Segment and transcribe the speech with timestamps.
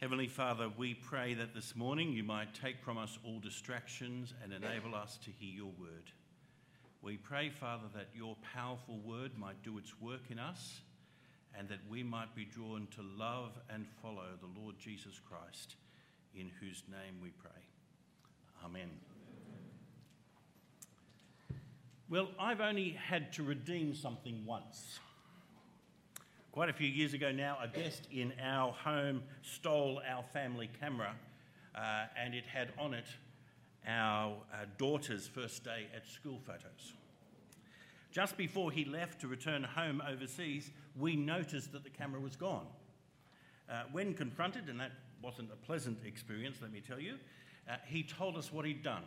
[0.00, 4.52] Heavenly Father, we pray that this morning you might take from us all distractions and
[4.52, 6.12] enable us to hear your word.
[7.00, 10.80] We pray, Father, that your powerful word might do its work in us
[11.58, 15.76] and that we might be drawn to love and follow the Lord Jesus Christ,
[16.34, 17.50] in whose name we pray.
[18.66, 18.90] Amen.
[22.10, 25.00] Well, I've only had to redeem something once.
[26.56, 31.14] Quite a few years ago now, a guest in our home stole our family camera
[31.74, 33.04] uh, and it had on it
[33.86, 36.94] our uh, daughter's first day at school photos.
[38.10, 42.66] Just before he left to return home overseas, we noticed that the camera was gone.
[43.70, 47.16] Uh, when confronted, and that wasn't a pleasant experience, let me tell you,
[47.68, 49.04] uh, he told us what he'd done.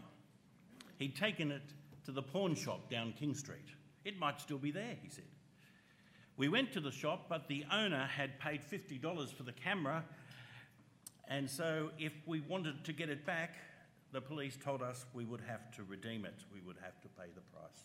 [0.99, 1.63] He'd taken it
[2.05, 3.69] to the pawn shop down King Street.
[4.05, 5.25] It might still be there, he said.
[6.39, 10.05] We went to the shop, but the owner had paid $50 for the camera,
[11.27, 13.55] and so if we wanted to get it back,
[14.13, 17.25] the police told us we would have to redeem it, we would have to pay
[17.35, 17.83] the price.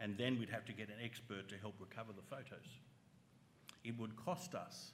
[0.00, 2.66] And then we'd have to get an expert to help recover the photos.
[3.84, 4.92] It would cost us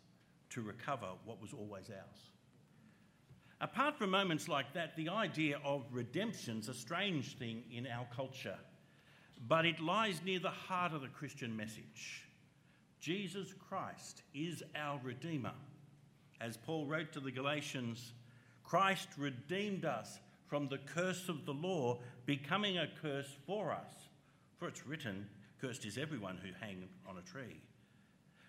[0.50, 2.30] to recover what was always ours.
[3.61, 8.58] Apart from moments like that, the idea of redemption's a strange thing in our culture,
[9.46, 12.24] but it lies near the heart of the Christian message.
[13.03, 15.55] Jesus Christ is our Redeemer.
[16.41, 18.12] As Paul wrote to the Galatians,
[18.62, 23.92] Christ redeemed us from the curse of the law, becoming a curse for us.
[24.56, 25.27] For it's written,
[25.61, 27.61] Cursed is everyone who hangs on a tree.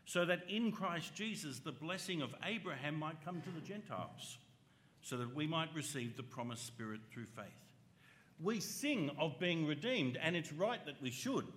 [0.06, 4.38] So that in Christ Jesus the blessing of Abraham might come to the Gentiles,
[5.02, 7.48] so that we might receive the promised Spirit through faith.
[8.40, 11.48] We sing of being redeemed, and it's right that we should.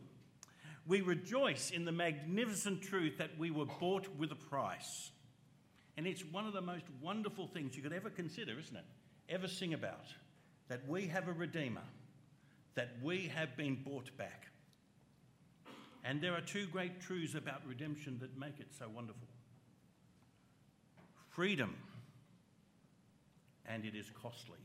[0.87, 5.11] We rejoice in the magnificent truth that we were bought with a price.
[5.97, 8.85] And it's one of the most wonderful things you could ever consider, isn't it?
[9.29, 10.07] Ever sing about.
[10.69, 11.83] That we have a Redeemer,
[12.75, 14.47] that we have been bought back.
[16.05, 19.27] And there are two great truths about redemption that make it so wonderful
[21.37, 21.77] freedom,
[23.67, 24.59] and it is costly.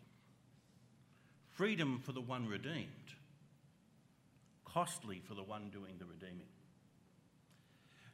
[1.49, 2.87] Freedom for the one redeemed
[4.73, 6.47] costly for the one doing the redeeming.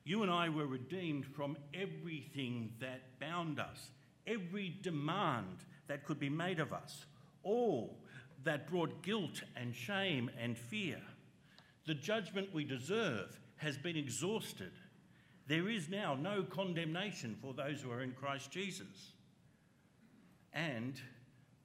[0.03, 3.89] You and I were redeemed from everything that bound us,
[4.25, 5.57] every demand
[5.87, 7.05] that could be made of us,
[7.43, 7.97] all
[8.43, 11.01] that brought guilt and shame and fear.
[11.85, 14.71] The judgment we deserve has been exhausted.
[15.47, 19.13] There is now no condemnation for those who are in Christ Jesus.
[20.53, 20.99] And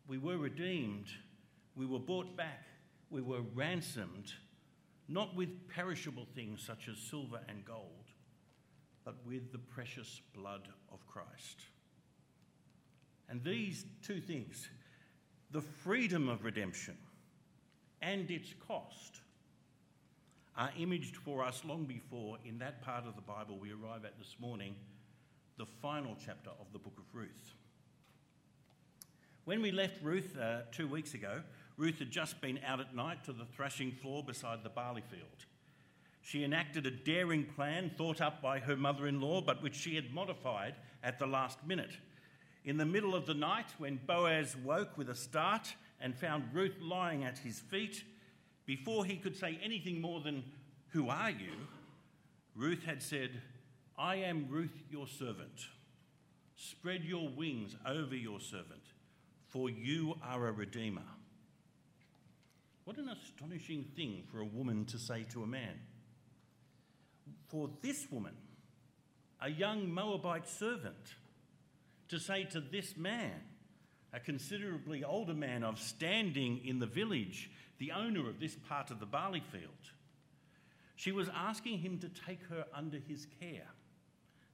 [0.06, 1.06] we were redeemed,
[1.76, 2.64] we were bought back,
[3.10, 4.32] we were ransomed
[5.12, 8.06] not with perishable things such as silver and gold,
[9.04, 11.60] but with the precious blood of Christ.
[13.28, 14.68] And these two things,
[15.50, 16.96] the freedom of redemption
[18.00, 19.20] and its cost,
[20.56, 24.18] are imaged for us long before in that part of the Bible we arrive at
[24.18, 24.74] this morning,
[25.56, 27.54] the final chapter of the book of Ruth.
[29.44, 31.42] When we left Ruth uh, two weeks ago,
[31.82, 35.46] Ruth had just been out at night to the threshing floor beside the barley field.
[36.20, 39.96] She enacted a daring plan thought up by her mother in law, but which she
[39.96, 41.90] had modified at the last minute.
[42.64, 46.76] In the middle of the night, when Boaz woke with a start and found Ruth
[46.80, 48.04] lying at his feet,
[48.64, 50.44] before he could say anything more than,
[50.90, 51.50] Who are you?
[52.54, 53.42] Ruth had said,
[53.98, 55.66] I am Ruth, your servant.
[56.54, 58.84] Spread your wings over your servant,
[59.48, 61.02] for you are a redeemer.
[62.84, 65.78] What an astonishing thing for a woman to say to a man.
[67.48, 68.34] For this woman,
[69.40, 71.14] a young Moabite servant,
[72.08, 73.40] to say to this man,
[74.12, 79.00] a considerably older man of standing in the village, the owner of this part of
[79.00, 79.92] the barley field,
[80.96, 83.68] she was asking him to take her under his care,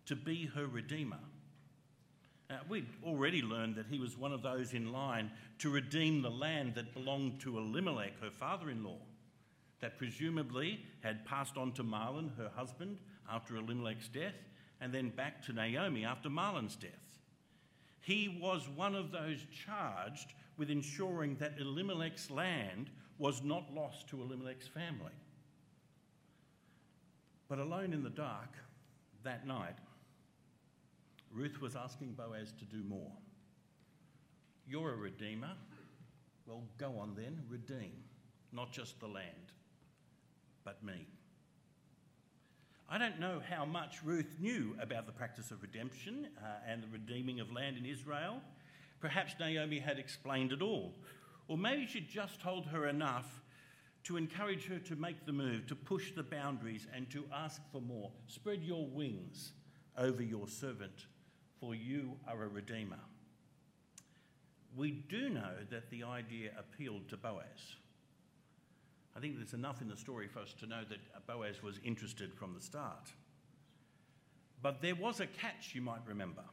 [0.06, 1.18] to be her redeemer.
[2.50, 6.30] Uh, we'd already learned that he was one of those in line to redeem the
[6.30, 8.98] land that belonged to Elimelech, her father in law,
[9.80, 12.98] that presumably had passed on to Mahlon, her husband,
[13.30, 14.34] after Elimelech's death,
[14.80, 17.18] and then back to Naomi after Mahlon's death.
[18.00, 22.88] He was one of those charged with ensuring that Elimelech's land
[23.18, 25.12] was not lost to Elimelech's family.
[27.48, 28.54] But alone in the dark
[29.24, 29.76] that night,
[31.32, 33.12] Ruth was asking Boaz to do more.
[34.66, 35.52] You're a redeemer.
[36.46, 37.92] Well, go on then, redeem,
[38.52, 39.52] not just the land,
[40.64, 41.06] but me.
[42.90, 46.88] I don't know how much Ruth knew about the practice of redemption uh, and the
[46.88, 48.40] redeeming of land in Israel.
[49.00, 50.94] Perhaps Naomi had explained it all.
[51.48, 53.42] Or maybe she'd just told her enough
[54.04, 57.82] to encourage her to make the move, to push the boundaries, and to ask for
[57.82, 58.10] more.
[58.26, 59.52] Spread your wings
[59.98, 61.06] over your servant,
[61.60, 63.00] for you are a redeemer.
[64.76, 67.76] We do know that the idea appealed to Boaz.
[69.16, 72.32] I think there's enough in the story for us to know that Boaz was interested
[72.34, 73.10] from the start.
[74.62, 76.44] But there was a catch, you might remember.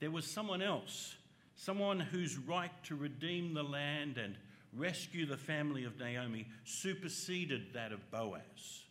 [0.00, 1.14] There was someone else,
[1.54, 4.36] someone whose right to redeem the land and
[4.74, 8.84] rescue the family of Naomi superseded that of Boaz.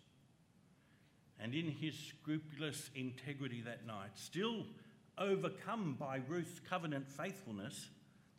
[1.41, 4.65] And in his scrupulous integrity that night, still
[5.17, 7.89] overcome by Ruth's covenant faithfulness,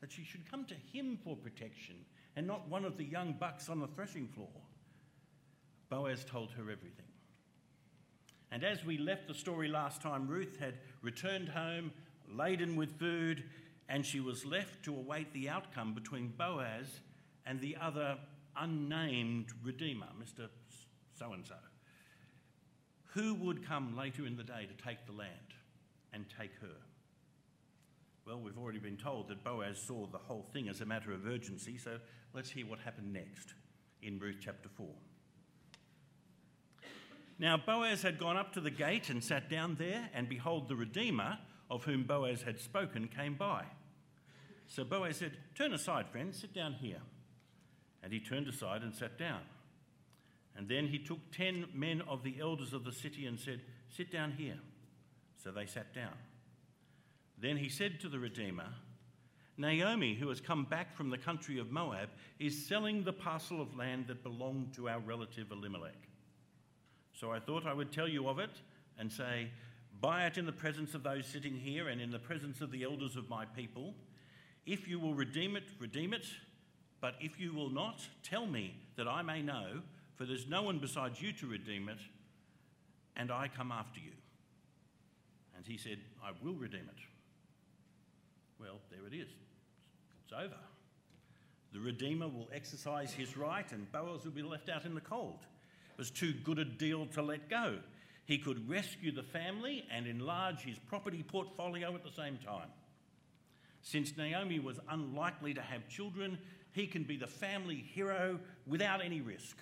[0.00, 1.96] that she should come to him for protection
[2.36, 4.48] and not one of the young bucks on the threshing floor.
[5.88, 7.06] Boaz told her everything.
[8.52, 11.92] And as we left the story last time, Ruth had returned home
[12.28, 13.44] laden with food,
[13.88, 17.00] and she was left to await the outcome between Boaz
[17.46, 18.18] and the other
[18.56, 20.48] unnamed Redeemer, Mr.
[21.18, 21.54] So and so,
[23.14, 25.54] who would come later in the day to take the land
[26.12, 26.76] and take her.
[28.26, 31.26] Well, we've already been told that Boaz saw the whole thing as a matter of
[31.26, 31.98] urgency, so
[32.32, 33.54] let's hear what happened next
[34.02, 34.86] in Ruth chapter 4.
[37.38, 40.76] Now, Boaz had gone up to the gate and sat down there, and behold, the
[40.76, 41.38] Redeemer,
[41.70, 43.64] of whom Boaz had spoken, came by.
[44.66, 47.00] So Boaz said, Turn aside, friend, sit down here.
[48.02, 49.40] And he turned aside and sat down.
[50.60, 54.12] And then he took ten men of the elders of the city and said, Sit
[54.12, 54.58] down here.
[55.42, 56.12] So they sat down.
[57.38, 58.66] Then he said to the Redeemer,
[59.56, 63.74] Naomi, who has come back from the country of Moab, is selling the parcel of
[63.74, 66.08] land that belonged to our relative Elimelech.
[67.14, 68.60] So I thought I would tell you of it
[68.98, 69.48] and say,
[69.98, 72.82] Buy it in the presence of those sitting here and in the presence of the
[72.82, 73.94] elders of my people.
[74.66, 76.26] If you will redeem it, redeem it.
[77.00, 79.80] But if you will not, tell me that I may know,
[80.20, 81.96] for there's no one besides you to redeem it,
[83.16, 84.12] and I come after you.
[85.56, 87.00] And he said, I will redeem it.
[88.60, 89.30] Well, there it is.
[90.22, 90.58] It's over.
[91.72, 95.38] The Redeemer will exercise his right, and Boaz will be left out in the cold.
[95.92, 97.78] It was too good a deal to let go.
[98.26, 102.68] He could rescue the family and enlarge his property portfolio at the same time.
[103.80, 106.36] Since Naomi was unlikely to have children,
[106.72, 109.56] he can be the family hero without any risk.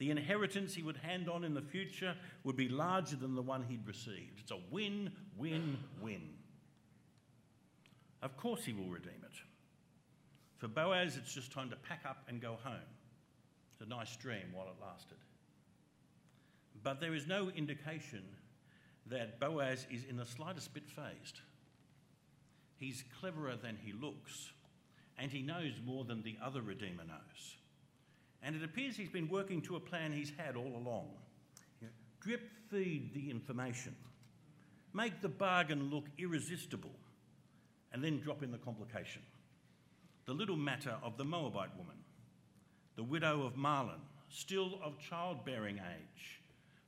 [0.00, 3.66] The inheritance he would hand on in the future would be larger than the one
[3.68, 4.40] he'd received.
[4.40, 6.22] It's a win, win, win.
[8.22, 9.36] Of course, he will redeem it.
[10.56, 12.80] For Boaz, it's just time to pack up and go home.
[13.72, 15.18] It's a nice dream while it lasted.
[16.82, 18.22] But there is no indication
[19.04, 21.40] that Boaz is in the slightest bit fazed.
[22.76, 24.52] He's cleverer than he looks,
[25.18, 27.56] and he knows more than the other Redeemer knows.
[28.42, 31.08] And it appears he's been working to a plan he's had all along.
[32.20, 33.94] Drip feed the information,
[34.92, 36.92] make the bargain look irresistible,
[37.92, 39.22] and then drop in the complication.
[40.26, 41.96] The little matter of the Moabite woman,
[42.96, 46.40] the widow of Mahlon, still of childbearing age,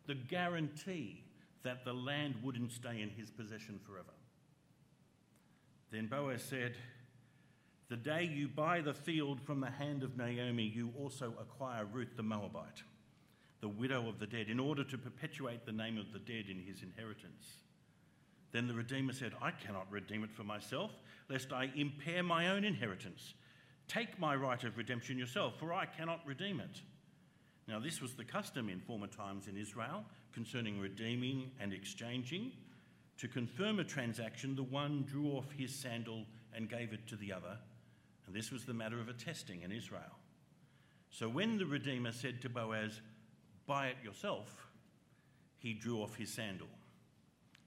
[0.07, 1.25] the guarantee
[1.63, 4.13] that the land wouldn't stay in his possession forever.
[5.91, 6.75] Then Boaz said,
[7.93, 12.17] The day you buy the field from the hand of Naomi, you also acquire Ruth
[12.17, 12.83] the Moabite,
[13.61, 16.59] the widow of the dead, in order to perpetuate the name of the dead in
[16.59, 17.59] his inheritance.
[18.51, 20.91] Then the Redeemer said, I cannot redeem it for myself,
[21.29, 23.35] lest I impair my own inheritance.
[23.89, 26.81] Take my right of redemption yourself, for I cannot redeem it.
[27.69, 32.53] Now, this was the custom in former times in Israel concerning redeeming and exchanging.
[33.19, 37.35] To confirm a transaction, the one drew off his sandal and gave it to the
[37.35, 37.59] other.
[38.27, 40.19] And this was the matter of attesting in Israel.
[41.11, 43.01] So when the Redeemer said to Boaz,
[43.67, 44.67] Buy it yourself,
[45.59, 46.67] he drew off his sandal.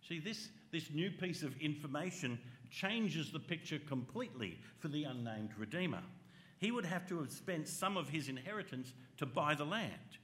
[0.08, 2.38] See, this this new piece of information
[2.70, 6.02] changes the picture completely for the unnamed Redeemer.
[6.58, 10.18] He would have to have spent some of his inheritance to buy the land.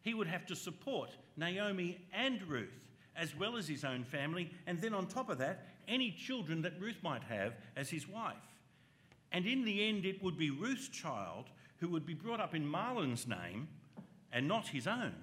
[0.00, 4.80] He would have to support Naomi and Ruth, as well as his own family, and
[4.80, 8.51] then on top of that, any children that Ruth might have as his wife.
[9.32, 11.46] And in the end, it would be Ruth's child
[11.78, 13.66] who would be brought up in Mahlon's name
[14.32, 15.14] and not his own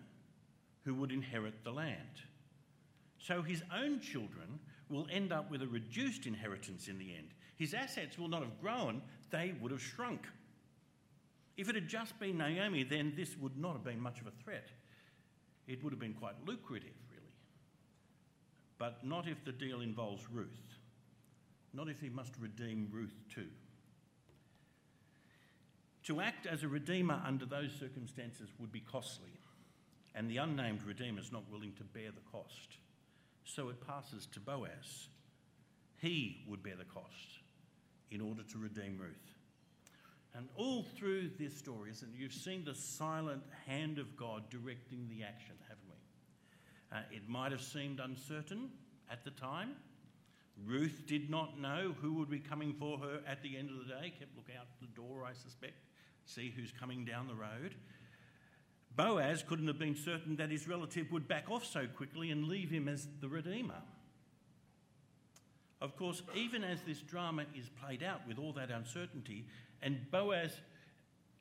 [0.83, 2.23] who would inherit the land.
[3.19, 7.29] So his own children will end up with a reduced inheritance in the end.
[7.57, 10.25] His assets will not have grown, they would have shrunk.
[11.57, 14.31] If it had just been Naomi, then this would not have been much of a
[14.43, 14.69] threat.
[15.67, 17.33] it would have been quite lucrative, really.
[18.79, 20.47] But not if the deal involves Ruth.
[21.73, 23.49] Not if he must redeem Ruth too.
[26.09, 29.29] To act as a redeemer under those circumstances would be costly,
[30.15, 32.77] and the unnamed redeemer is not willing to bear the cost.
[33.43, 35.09] So it passes to Boaz.
[36.01, 37.37] He would bear the cost
[38.09, 39.35] in order to redeem Ruth.
[40.33, 45.23] And all through this story, isn't you've seen the silent hand of God directing the
[45.23, 46.97] action, haven't we?
[46.97, 48.71] Uh, it might have seemed uncertain
[49.11, 49.75] at the time.
[50.65, 53.93] Ruth did not know who would be coming for her at the end of the
[53.93, 55.75] day, kept looking out the door, I suspect,
[56.29, 57.75] see who's coming down the road.
[58.95, 62.69] Boaz couldn't have been certain that his relative would back off so quickly and leave
[62.69, 63.81] him as the Redeemer.
[65.81, 69.45] Of course, even as this drama is played out with all that uncertainty,
[69.81, 70.51] and Boaz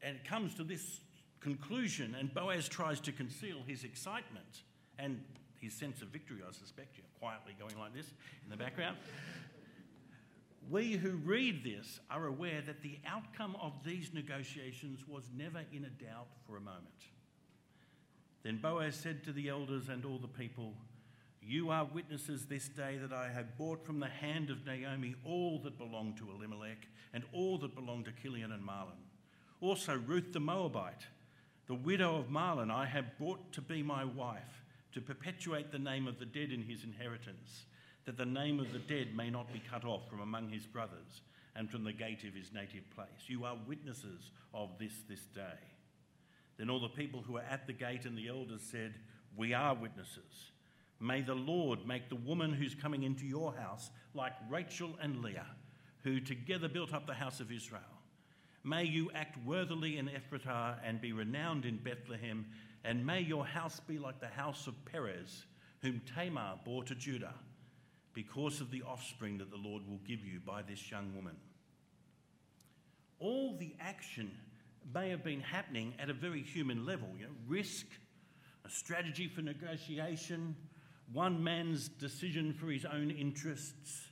[0.00, 1.00] and comes to this
[1.40, 4.62] conclusion, and Boaz tries to conceal his excitement
[4.98, 5.20] and
[5.60, 6.96] his sense of victory, I suspect.
[6.96, 8.06] You're quietly going like this
[8.44, 8.96] in the background.
[10.70, 15.84] We who read this are aware that the outcome of these negotiations was never in
[15.84, 16.84] a doubt for a moment.
[18.42, 20.74] Then Boaz said to the elders and all the people,
[21.42, 25.60] You are witnesses this day that I have bought from the hand of Naomi all
[25.64, 28.98] that belonged to Elimelech and all that belonged to Chilion and Mahlon.
[29.60, 31.06] Also, Ruth the Moabite,
[31.66, 36.06] the widow of Mahlon, I have brought to be my wife, to perpetuate the name
[36.06, 37.66] of the dead in his inheritance,
[38.08, 41.20] that the name of the dead may not be cut off from among his brothers
[41.54, 43.28] and from the gate of his native place.
[43.28, 45.60] You are witnesses of this this day.
[46.56, 48.94] Then all the people who were at the gate and the elders said,
[49.36, 50.52] We are witnesses.
[50.98, 55.46] May the Lord make the woman who's coming into your house like Rachel and Leah
[56.02, 57.82] who together built up the house of Israel.
[58.64, 62.46] May you act worthily in Ephrathah and be renowned in Bethlehem,
[62.84, 65.44] and may your house be like the house of Perez,
[65.82, 67.34] whom Tamar bore to Judah,
[68.18, 71.36] because of the offspring that the Lord will give you by this young woman.
[73.20, 74.30] All the action
[74.94, 77.86] may have been happening at a very human level you know, risk,
[78.64, 80.56] a strategy for negotiation,
[81.12, 84.08] one man's decision for his own interests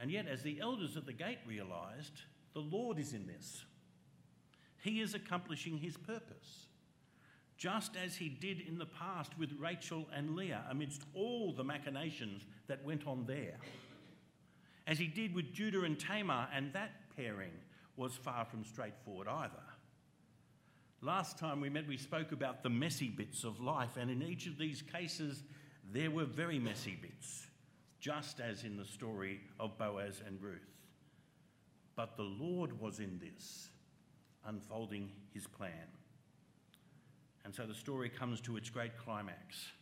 [0.00, 2.22] and yet, as the elders at the gate realized,
[2.54, 3.66] the Lord is in this.
[4.82, 6.68] He is accomplishing his purpose,
[7.60, 12.46] just as he did in the past with Rachel and Leah, amidst all the machinations
[12.68, 13.58] that went on there.
[14.86, 17.52] As he did with Judah and Tamar, and that pairing
[17.96, 19.62] was far from straightforward either.
[21.02, 24.46] Last time we met, we spoke about the messy bits of life, and in each
[24.46, 25.42] of these cases,
[25.92, 27.46] there were very messy bits
[28.00, 30.78] just as in the story of Boaz and Ruth.
[31.94, 33.68] But the Lord was in this,
[34.46, 35.99] unfolding his plan.
[37.44, 39.72] And so the story comes to its great climax.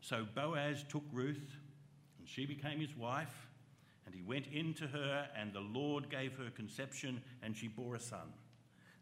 [0.00, 1.56] So Boaz took Ruth,
[2.18, 3.48] and she became his wife,
[4.06, 7.94] and he went in to her, and the Lord gave her conception, and she bore
[7.94, 8.32] a son.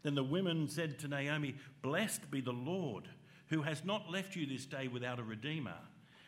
[0.03, 3.07] Then the women said to Naomi, Blessed be the Lord,
[3.47, 5.77] who has not left you this day without a redeemer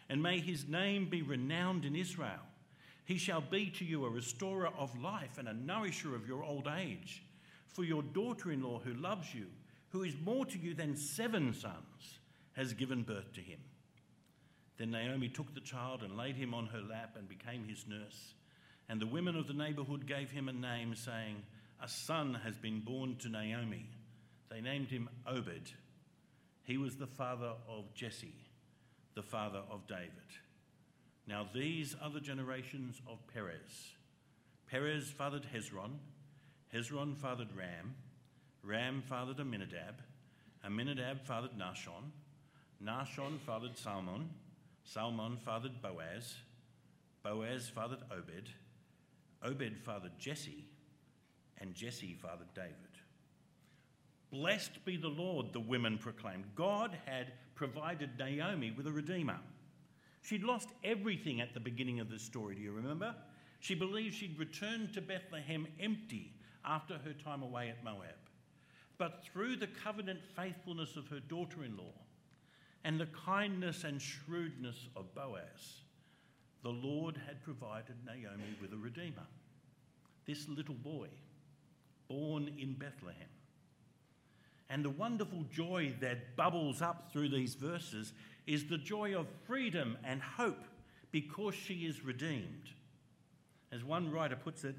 [0.10, 2.42] and may his name be renowned in Israel.
[3.06, 6.68] He shall be to you a restorer of life and a nourisher of your old
[6.68, 7.24] age.
[7.68, 9.46] For your daughter in law, who loves you,
[9.90, 12.20] who is more to you than seven sons,
[12.54, 13.60] has given birth to him.
[14.78, 18.34] Then Naomi took the child and laid him on her lap and became his nurse.
[18.88, 21.44] And the women of the neighborhood gave him a name, saying,
[21.82, 23.90] A son has been born to Naomi.
[24.50, 25.72] They named him Obed.
[26.64, 28.50] He was the father of Jesse
[29.20, 30.32] the father of David.
[31.28, 33.92] Now, these are the generations of Perez.
[34.72, 35.98] Perez fathered Hezron,
[36.74, 37.96] Hezron fathered Ram,
[38.64, 40.02] Ram fathered Amminadab,
[40.66, 42.12] Amminadab fathered Nahshon,
[42.84, 44.30] Nahshon fathered Salmon,
[44.84, 46.36] Salmon fathered Boaz,
[47.24, 48.50] Boaz fathered Obed,
[49.44, 50.66] Obed fathered Jesse,
[51.60, 52.76] and Jesse fathered David.
[54.32, 56.46] Blessed be the Lord, the women proclaimed.
[56.56, 59.40] God had provided Naomi with a redeemer.
[60.22, 63.16] She'd lost everything at the beginning of the story, do you remember?
[63.60, 68.29] She believed she'd returned to Bethlehem empty after her time away at Moab.
[69.00, 71.94] But through the covenant faithfulness of her daughter in law
[72.84, 75.82] and the kindness and shrewdness of Boaz,
[76.64, 79.26] the Lord had provided Naomi with a redeemer.
[80.28, 81.08] This little boy,
[82.10, 83.30] born in Bethlehem.
[84.70, 88.12] And the wonderful joy that bubbles up through these verses
[88.46, 90.66] is the joy of freedom and hope
[91.12, 92.70] because she is redeemed.
[93.72, 94.76] As one writer puts it,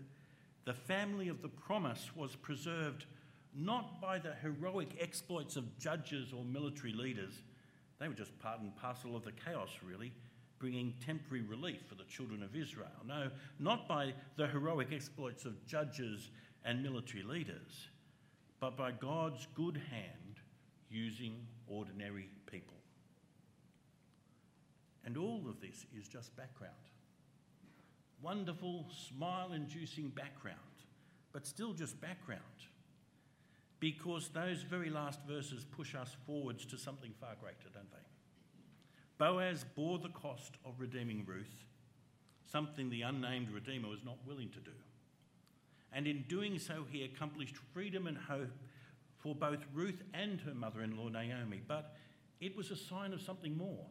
[0.66, 3.06] the family of the promise was preserved
[3.54, 7.42] not by the heroic exploits of judges or military leaders,
[8.00, 10.11] They were just part and parcel of the chaos, really,
[10.59, 12.88] bringing temporary relief for the children of Israel.
[13.07, 16.30] No, not by the heroic exploits of judges
[16.64, 17.88] and military leaders,
[18.59, 20.40] but by God's good hand
[20.90, 22.76] using ordinary people.
[25.04, 26.75] And all of this is just background.
[28.23, 30.59] Wonderful, smile inducing background,
[31.33, 32.42] but still just background.
[33.80, 37.96] Because those very last verses push us forwards to something far greater, don't they?
[39.18, 41.64] Boaz bore the cost of redeeming Ruth,
[42.46, 44.70] something the unnamed Redeemer was not willing to do.
[45.92, 48.50] And in doing so, he accomplished freedom and hope
[49.18, 51.60] for both Ruth and her mother in law Naomi.
[51.66, 51.96] But
[52.40, 53.87] it was a sign of something more.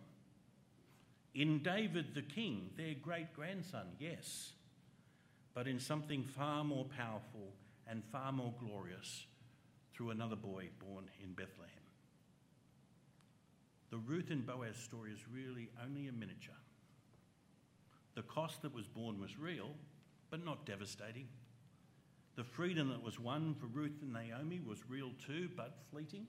[1.35, 4.53] In David the king, their great grandson, yes,
[5.53, 7.53] but in something far more powerful
[7.87, 9.25] and far more glorious
[9.99, 11.83] through another boy born in Bethlehem.
[13.91, 16.55] The Ruth and Boaz story is really only a miniature.
[18.15, 19.71] The cost that was borne was real,
[20.29, 21.27] but not devastating.
[22.37, 26.27] The freedom that was won for Ruth and Naomi was real too, but fleeting.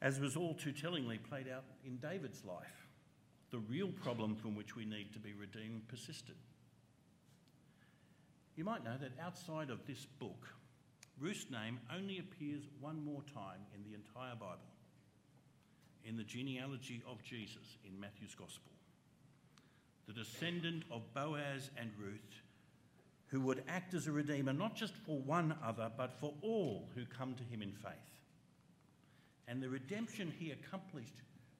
[0.00, 2.86] As was all too tellingly played out in David's life,
[3.50, 6.36] the real problem from which we need to be redeemed persisted.
[8.56, 10.46] You might know that outside of this book,
[11.18, 14.58] Ruth's name only appears one more time in the entire Bible,
[16.04, 18.72] in the genealogy of Jesus in Matthew's Gospel.
[20.06, 22.42] The descendant of Boaz and Ruth
[23.32, 27.06] who would act as a redeemer not just for one other, but for all who
[27.06, 27.92] come to him in faith.
[29.48, 31.14] And the redemption he accomplished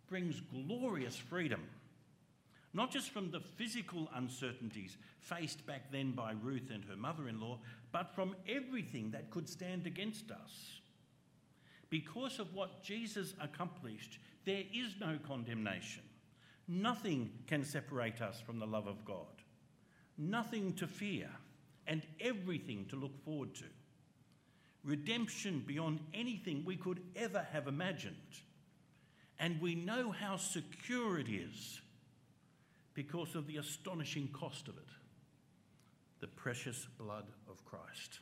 [0.07, 1.63] brings glorious freedom,
[2.75, 7.41] not just from the physical uncertainties faced back then by Ruth and her mother in
[7.41, 7.59] law,
[7.93, 10.81] but from everything that could stand against us.
[11.91, 16.03] Because of what Jesus accomplished, there is no condemnation.
[16.67, 19.27] Nothing can separate us from the love of God.
[20.17, 21.29] Nothing to fear
[21.87, 23.65] and everything to look forward to.
[24.85, 28.17] Redemption beyond anything we could ever have imagined.
[29.39, 31.81] And we know how secure it is
[32.95, 34.89] because of the astonishing cost of it
[36.23, 38.19] the precious blood of Christ.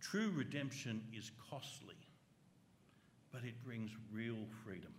[0.00, 1.94] True redemption is costly,
[3.32, 4.92] but it brings real freedom.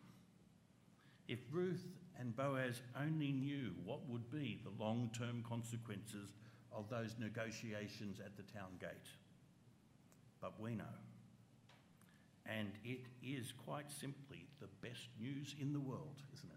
[1.27, 1.85] If Ruth
[2.19, 6.33] and Boaz only knew what would be the long term consequences
[6.71, 9.09] of those negotiations at the town gate.
[10.41, 10.85] But we know.
[12.45, 16.55] And it is quite simply the best news in the world, isn't it?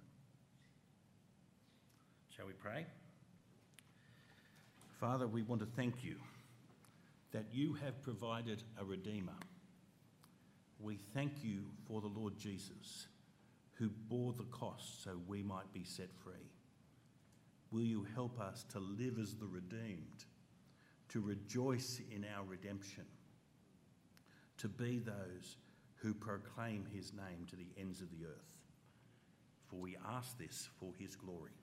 [2.35, 2.87] Shall we pray?
[5.03, 6.15] Father, we want to thank you
[7.33, 9.33] that you have provided a Redeemer.
[10.79, 13.09] We thank you for the Lord Jesus,
[13.73, 16.53] who bore the cost so we might be set free.
[17.73, 20.25] Will you help us to live as the redeemed,
[21.09, 23.07] to rejoice in our redemption,
[24.59, 25.57] to be those
[25.97, 28.55] who proclaim his name to the ends of the earth?
[29.67, 31.62] For we ask this for his glory.